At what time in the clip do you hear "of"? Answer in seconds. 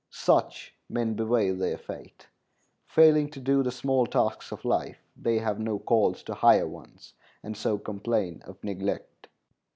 4.51-4.65, 8.45-8.57